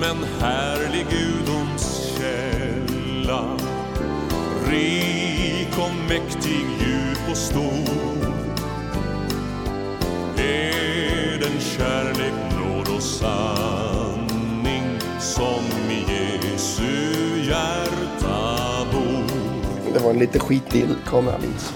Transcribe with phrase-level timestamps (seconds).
[0.00, 3.56] som en härlig gudomskälla
[4.66, 7.88] rik och mäktig, djup och stor
[10.36, 16.04] är den kärlek, nåd och sanning som i
[16.42, 19.24] Jesu hjärta bor
[19.94, 21.74] Det var en lite skitig kameralins.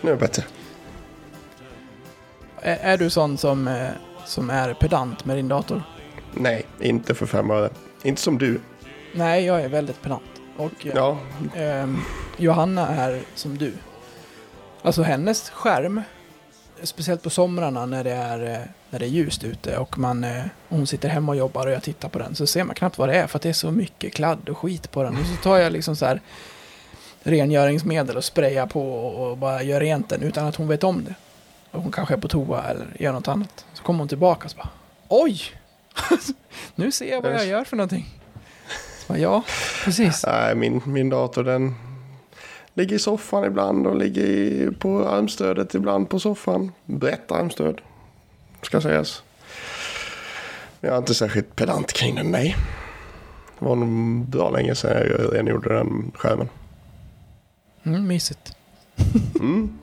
[0.00, 0.42] nu är det bättre.
[2.60, 3.90] Är, är du sån som, eh,
[4.26, 5.82] som är pedant med din dator?
[6.32, 7.70] Nej, inte för fem öre.
[8.02, 8.60] Inte som du.
[9.14, 10.22] Nej, jag är väldigt pedant.
[10.56, 11.18] Och eh, Ja,
[11.56, 11.98] ehm,
[12.36, 13.72] Johanna är som du.
[14.82, 16.02] Alltså hennes skärm,
[16.82, 20.42] speciellt på somrarna när det är, eh, när det är ljust ute och man, eh,
[20.68, 23.08] hon sitter hemma och jobbar och jag tittar på den så ser man knappt vad
[23.08, 25.16] det är för att det är så mycket kladd och skit på den.
[25.16, 26.20] Och så tar jag liksom så här
[27.22, 31.04] rengöringsmedel och sprayar på och och bara gör rent den utan att hon vet om
[31.04, 31.14] det.
[31.74, 33.66] Och hon kanske är på toa eller gör något annat.
[33.72, 34.68] Så kommer hon tillbaka och så bara
[35.08, 35.40] Oj!
[36.74, 38.06] nu ser jag vad jag gör för någonting.
[38.98, 39.42] Så bara, ja,
[39.84, 40.24] precis.
[40.26, 41.74] nej, min, min dator den
[42.74, 46.72] ligger i soffan ibland och ligger i, på armstödet ibland på soffan.
[46.84, 47.80] Brett armstöd,
[48.62, 49.22] ska sägas.
[50.80, 52.56] Jag är inte särskilt pedant kring den, nej.
[53.58, 56.48] Det var nog bra länge sedan jag rengjorde den skärmen.
[57.82, 58.56] Mm, mysigt.
[59.40, 59.78] Mm.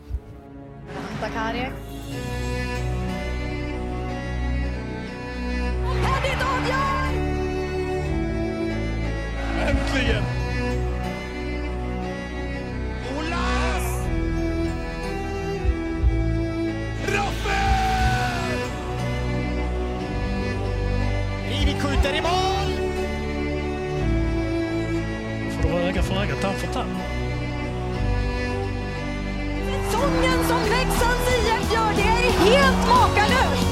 [30.82, 33.68] Leksands IF gör, det är helt makalöst!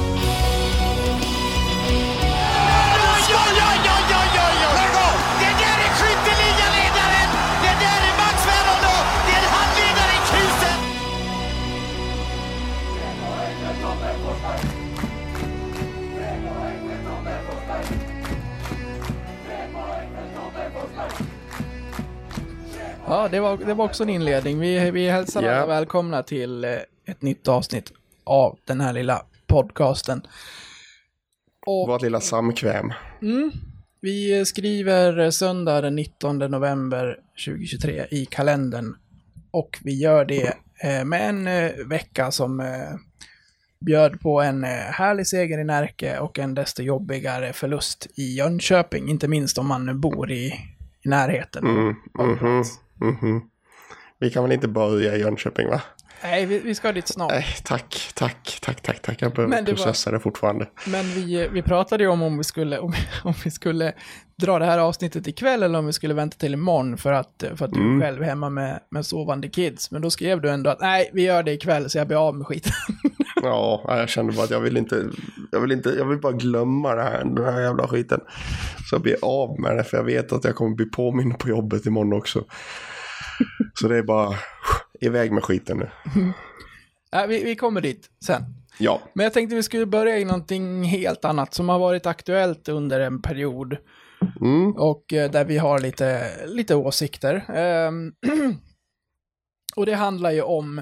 [23.08, 24.60] Ja, det var, det var också en inledning.
[24.60, 25.52] Vi, vi hälsar Ja.
[25.52, 26.72] alla välkomna till eh,
[27.10, 27.92] ett nytt avsnitt
[28.24, 30.22] av den här lilla podcasten.
[31.66, 32.94] Och Vårt lilla samkväm.
[34.02, 38.96] vi skriver söndag den 19 november 2023 i kalendern.
[39.52, 40.54] Och vi gör det
[40.84, 42.96] eh, med en eh, vecka som eh,
[43.86, 49.10] bjöd på en härlig seger i Närke och en desto jobbigare förlust i Jönköping.
[49.10, 50.54] Inte minst om man bor i,
[51.02, 51.68] i närheten.
[51.68, 52.64] Mm, mhm,
[52.96, 53.42] mhm.
[54.20, 55.82] Vi kan väl inte börja i Jönköping, va?
[56.24, 57.32] Nej, vi, vi ska dit snart.
[57.32, 59.22] Nej, tack, tack, tack, tack, tack.
[59.22, 60.68] Jag behöver det var- processa det fortfarande.
[60.88, 62.94] Men vi, vi pratade ju om om vi, skulle, om,
[63.24, 63.94] om vi skulle
[64.42, 67.66] dra det här avsnittet ikväll eller om vi skulle vänta till imorgon för att, för
[67.66, 68.02] att du Mm.
[68.02, 69.92] är själv är hemma med, med sovande kids.
[69.92, 72.36] Men då skrev du ändå att nej, vi gör det ikväll så jag blir av
[72.36, 72.72] med skiten.
[73.44, 75.06] Ja, jag kände bara att jag vill inte,
[75.52, 78.20] jag vill inte, jag vill bara glömma det här, den här jävla skiten.
[78.90, 81.50] Så jag blir av med det, för jag vet att jag kommer bli påmind på
[81.50, 82.44] jobbet imorgon också.
[83.74, 84.36] Så det är bara
[85.02, 85.90] iväg med skiten nu.
[87.14, 88.44] Nej, vi, vi kommer dit sen.
[88.78, 92.70] Ja, Men jag tänkte vi skulle börja i någonting helt annat som har varit aktuellt
[92.70, 93.78] under en period.
[94.42, 97.46] mm, Och eh, där vi har lite, lite åsikter.
[97.56, 98.14] Ehm,
[99.76, 100.82] och det handlar ju om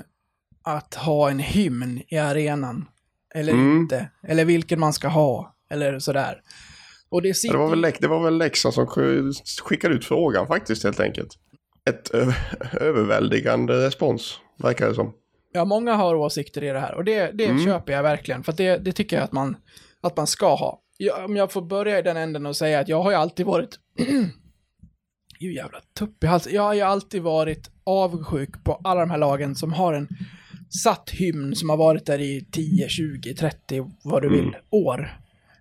[0.64, 2.86] att ha en hymn i arenan.
[3.36, 3.78] Eller Mm.
[3.78, 4.10] inte.
[4.24, 5.56] Eller vilken man ska ha.
[5.70, 6.42] Eller sådär.
[7.10, 7.58] Och det det sitter...
[7.58, 11.30] var väl, det var väl Leksand som sk- skickade ut frågan faktiskt helt enkelt.
[11.90, 12.10] Ett
[12.82, 15.14] överväldigande respons, verkar det som.
[15.54, 16.96] Ja, många har åsikter i det här.
[16.96, 17.66] Och det, det Mm.
[17.66, 18.44] köper jag verkligen.
[18.44, 19.58] För det, det tycker jag att man,
[20.02, 20.82] att man ska ha.
[20.98, 23.46] Jag, om jag får börja i den änden och säga att jag har ju alltid
[23.46, 23.80] varit...
[25.40, 26.54] Ju jävla tupp i halsen.
[26.54, 30.08] Jag har ju alltid varit avundsjuk på alla de här lagen som har en
[30.84, 35.20] satt hymn som har varit där i 10, 20, 30, vad du vill, år.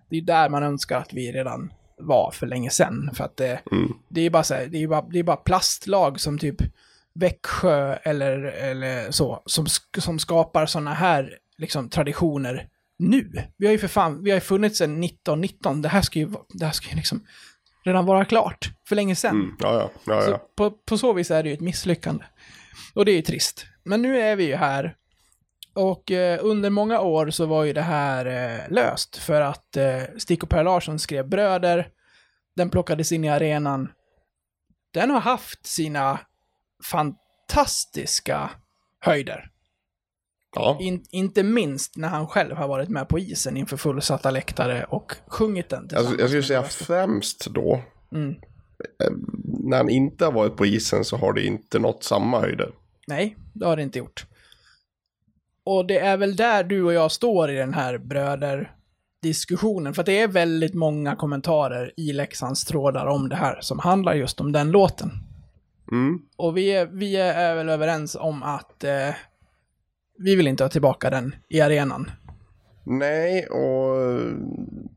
[0.09, 3.09] Det är där man önskar att vi redan var för länge sedan.
[3.13, 3.93] För att det, Mm.
[4.09, 6.55] det är bara så här, det är bara, det är bara plastlag som typ
[7.13, 9.65] Växjö eller, eller så, som,
[9.97, 12.67] som skapar sådana här liksom, traditioner
[12.99, 13.31] nu.
[13.57, 16.29] Vi har ju för fan, vi har ju funnits sedan 1919, det här ska ju,
[16.53, 17.25] det här ska ju liksom
[17.83, 19.35] redan vara klart för länge sedan.
[19.35, 22.23] Mm, ja, ja, ja, Så på, på så vis är det ju ett misslyckande.
[22.93, 23.65] Och det är ju trist.
[23.83, 24.95] Men nu är vi ju här.
[25.77, 30.01] Och eh, under många år så var ju det här eh, löst för att eh,
[30.17, 31.89] Stig och Per Larsson skrev Bröder.
[32.55, 33.89] Den plockades in i arenan.
[34.93, 36.19] Den har haft sina
[36.83, 38.49] fantastiska
[38.99, 39.51] höjder.
[40.55, 40.77] Ja.
[40.81, 45.15] In, inte minst när han själv har varit med på isen inför fullsatta läktare och
[45.27, 47.81] sjungit den Jag, tillsammans jag skulle säga främst då.
[48.11, 48.29] Mm.
[48.29, 49.11] eh,
[49.43, 52.71] När han inte har varit på isen så har det inte nått samma höjder.
[53.07, 54.25] Nej, det har det inte gjort.
[55.67, 59.93] Och det är väl där du och jag står i den här bröderdiskussionen.
[59.93, 64.13] För att det är väldigt många kommentarer i Leksands trådar om det här som handlar
[64.13, 65.11] just om den låten.
[65.91, 66.19] Mm.
[66.37, 69.09] Och vi är, vi är väl överens om att eh,
[70.17, 72.11] vi vill inte ha tillbaka den i arenan.
[72.83, 74.21] Nej, och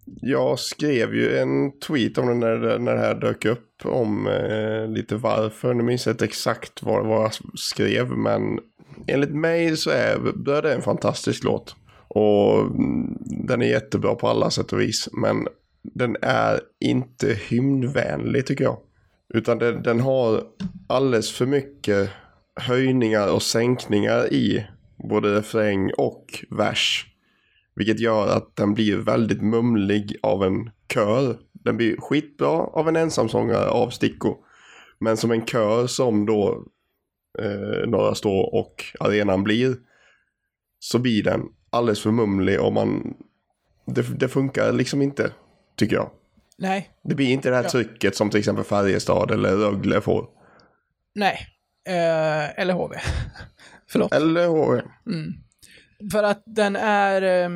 [0.05, 3.70] jag skrev ju en tweet om det när, när det här dök upp.
[3.85, 5.75] Om eh, lite varför.
[5.75, 8.11] Nu minns jag inte exakt vad, vad jag skrev.
[8.11, 8.61] Men
[9.07, 11.77] enligt mig så är Bröder en fantastisk låt.
[12.09, 15.09] Och mm, den är jättebra på alla sätt och vis.
[15.13, 15.49] Men
[15.83, 18.79] den är inte hymnvänlig tycker jag.
[19.35, 20.43] Utan den, den har
[20.87, 22.11] alldeles för mycket
[22.57, 24.67] höjningar och sänkningar i
[25.09, 27.07] både refräng och vers.
[27.75, 31.37] Vilket gör att den blir väldigt mumlig av en kör.
[31.65, 34.37] Den blir skitbra av en ensamsångare av Sticko.
[34.99, 36.65] Men som en kör som då
[37.39, 39.77] eh, Norra Stå och arenan blir.
[40.79, 43.15] Så blir den alldeles för mumlig och man...
[43.87, 45.33] Det, det funkar liksom inte,
[45.77, 46.11] tycker jag.
[46.59, 47.71] Nej, Det blir inte det här Ja.
[47.71, 50.29] trycket som till exempel Färjestad eller Rögle får.
[51.15, 51.39] nej.
[51.89, 52.97] Eh, eller HV.
[53.89, 54.15] Förlåt.
[54.15, 54.83] Eller HV.
[55.07, 55.33] Mm.
[56.13, 57.23] För att den är...
[57.45, 57.51] Eh,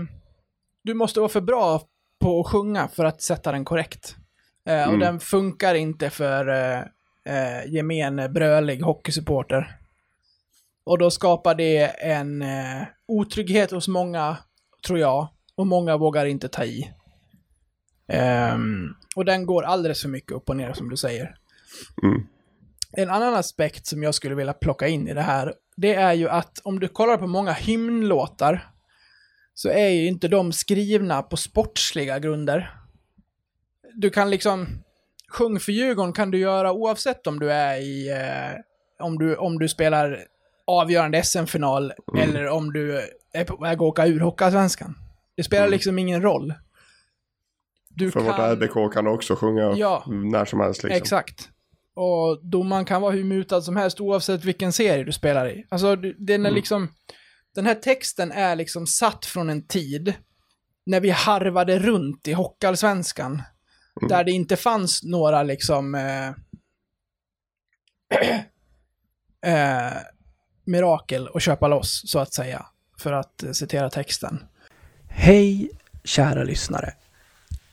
[0.82, 1.82] du måste vara för bra
[2.24, 4.16] på att sjunga för att sätta den korrekt.
[4.68, 5.00] Eh, Och Mm.
[5.00, 6.80] den funkar inte för eh,
[7.34, 9.76] eh, gemene brölig hockeysupporter.
[10.86, 14.36] Och då skapar det en eh, otrygghet hos många,
[14.86, 15.28] tror jag.
[15.56, 16.90] Och många vågar inte ta i.
[18.08, 21.34] Ehm, och den går alldeles för mycket upp och ner, som du säger.
[22.02, 22.26] Mm.
[22.92, 26.28] En annan aspekt som jag skulle vilja plocka in i det här, det är ju
[26.28, 28.70] att om du kollar på många hymnlåtar,
[29.54, 32.74] så är ju inte de skrivna på sportsliga grunder.
[33.94, 34.66] Du kan liksom,
[35.28, 38.60] sjung för Djurgården kan du göra oavsett om du är i, eh,
[39.06, 40.18] om, du, om du spelar
[40.66, 43.00] avgörande SM-final eller om du
[43.32, 44.98] är på väg att åka ur Hockeyallsvenskan.
[45.36, 46.54] Det spelar liksom ingen roll.
[47.88, 50.04] Du För vårt RBK kan också sjunga Ja.
[50.06, 50.82] när som helst.
[50.82, 50.96] Liksom.
[50.96, 51.48] Exakt.
[51.94, 55.66] Och domaren kan vara hur mutad som helst oavsett vilken serie du spelar i.
[55.68, 56.54] Alltså, den är Mm.
[56.54, 56.88] liksom...
[57.54, 60.14] Den här texten är liksom satt från en tid
[60.86, 63.32] när vi harvade runt i Hockeyallsvenskan.
[63.32, 64.08] Mm.
[64.08, 65.94] Där det inte fanns några liksom...
[65.94, 66.28] Eh,
[69.52, 69.92] eh,
[70.64, 72.66] mirakel att köpa loss, så att säga.
[72.98, 74.44] För att eh, citera texten.
[75.08, 75.70] Hej,
[76.04, 76.94] kära lyssnare.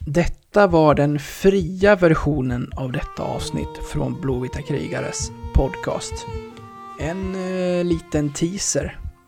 [0.06, 6.12] Detta var den fria versionen av detta avsnitt från Blåvita krigares podcast.
[7.00, 8.98] En eh, liten teaser